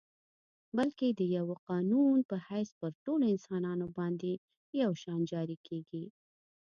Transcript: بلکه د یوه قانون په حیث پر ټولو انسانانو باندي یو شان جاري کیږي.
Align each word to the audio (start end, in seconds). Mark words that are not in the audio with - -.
بلکه 0.77 1.05
د 1.19 1.21
یوه 1.37 1.55
قانون 1.69 2.17
په 2.29 2.35
حیث 2.47 2.69
پر 2.79 2.91
ټولو 3.03 3.23
انسانانو 3.33 3.85
باندي 3.97 4.33
یو 4.81 4.91
شان 5.03 5.19
جاري 5.31 5.57
کیږي. 5.67 6.05